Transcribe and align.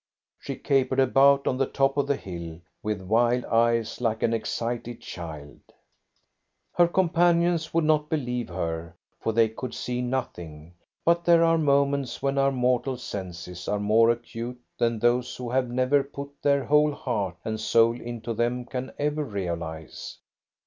She 0.39 0.55
capered 0.55 0.99
about 0.99 1.45
on 1.45 1.57
the 1.57 1.67
top 1.67 1.95
of 1.95 2.07
the 2.07 2.15
hill 2.15 2.59
with 2.81 3.03
wild 3.03 3.45
eyes 3.45 4.01
like 4.01 4.23
an 4.23 4.33
excited 4.33 4.99
child. 4.99 5.59
Her 6.73 6.87
companions 6.87 7.71
would 7.71 7.83
not 7.83 8.09
believe 8.09 8.49
her, 8.49 8.95
for 9.19 9.31
they 9.31 9.47
could 9.47 9.75
see 9.75 10.01
nothing, 10.01 10.73
but 11.05 11.23
there 11.23 11.43
are 11.43 11.59
moments 11.59 12.19
when 12.19 12.39
our 12.39 12.51
mortal 12.51 12.97
senses 12.97 13.67
are 13.67 13.79
more 13.79 14.09
acute 14.09 14.59
than 14.79 14.97
those 14.97 15.35
who 15.35 15.51
have 15.51 15.69
never 15.69 16.03
put 16.03 16.31
their 16.41 16.63
whole 16.63 16.93
heart 16.93 17.35
and 17.45 17.59
soul 17.61 17.91
into 18.01 18.33
them 18.33 18.65
can 18.65 18.91
ever 18.97 19.23
realise. 19.23 20.17